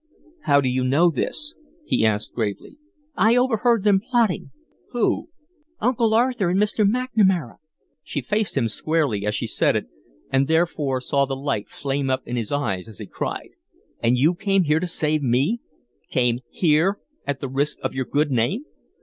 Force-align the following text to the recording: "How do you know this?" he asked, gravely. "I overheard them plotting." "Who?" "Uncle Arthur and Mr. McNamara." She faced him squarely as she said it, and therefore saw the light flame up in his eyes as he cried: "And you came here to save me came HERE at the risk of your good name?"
"How 0.45 0.61
do 0.61 0.67
you 0.67 0.83
know 0.83 1.11
this?" 1.11 1.53
he 1.85 2.03
asked, 2.03 2.33
gravely. 2.33 2.79
"I 3.15 3.35
overheard 3.35 3.83
them 3.83 3.99
plotting." 4.01 4.49
"Who?" 4.93 5.29
"Uncle 5.79 6.15
Arthur 6.15 6.49
and 6.49 6.59
Mr. 6.59 6.83
McNamara." 6.89 7.57
She 8.01 8.23
faced 8.23 8.57
him 8.57 8.67
squarely 8.67 9.27
as 9.27 9.35
she 9.35 9.45
said 9.45 9.75
it, 9.75 9.85
and 10.31 10.47
therefore 10.47 11.01
saw 11.01 11.25
the 11.27 11.35
light 11.35 11.69
flame 11.69 12.09
up 12.09 12.23
in 12.25 12.35
his 12.35 12.51
eyes 12.51 12.87
as 12.87 12.97
he 12.97 13.05
cried: 13.05 13.49
"And 14.01 14.17
you 14.17 14.33
came 14.33 14.63
here 14.63 14.79
to 14.79 14.87
save 14.87 15.21
me 15.21 15.61
came 16.09 16.39
HERE 16.49 16.99
at 17.27 17.39
the 17.39 17.47
risk 17.47 17.77
of 17.83 17.93
your 17.93 18.05
good 18.05 18.31
name?" 18.31 18.63